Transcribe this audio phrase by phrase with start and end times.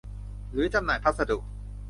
[0.51, 1.37] หรือจำหน่ายพัสดุ